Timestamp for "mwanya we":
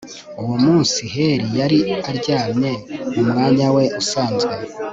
3.29-3.83